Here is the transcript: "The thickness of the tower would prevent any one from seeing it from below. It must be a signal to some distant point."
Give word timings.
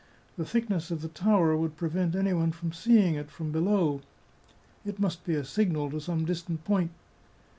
"The 0.39 0.45
thickness 0.45 0.89
of 0.89 1.03
the 1.03 1.09
tower 1.09 1.55
would 1.55 1.77
prevent 1.77 2.15
any 2.15 2.33
one 2.33 2.51
from 2.53 2.73
seeing 2.73 3.13
it 3.13 3.29
from 3.29 3.51
below. 3.51 4.01
It 4.83 4.97
must 4.97 5.23
be 5.23 5.35
a 5.35 5.45
signal 5.45 5.91
to 5.91 6.01
some 6.01 6.25
distant 6.25 6.63
point." 6.63 6.89